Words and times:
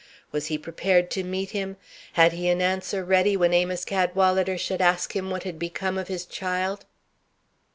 Was 0.31 0.47
he 0.47 0.57
prepared 0.57 1.11
to 1.11 1.23
meet 1.23 1.51
him? 1.51 1.77
Had 2.13 2.33
he 2.33 2.49
an 2.49 2.59
answer 2.59 3.05
ready 3.05 3.37
when 3.37 3.53
Amos 3.53 3.85
Cadwalader 3.85 4.57
should 4.57 4.81
ask 4.81 5.15
him 5.15 5.29
what 5.29 5.43
had 5.43 5.59
become 5.59 5.95
of 5.95 6.07
his 6.07 6.25
child? 6.25 6.85